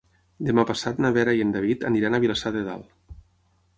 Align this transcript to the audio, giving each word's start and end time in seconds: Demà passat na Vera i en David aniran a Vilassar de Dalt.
Demà 0.47 0.63
passat 0.69 1.01
na 1.05 1.11
Vera 1.19 1.35
i 1.39 1.43
en 1.47 1.53
David 1.57 1.85
aniran 1.93 2.19
a 2.19 2.23
Vilassar 2.25 2.53
de 2.57 2.65
Dalt. 2.71 3.17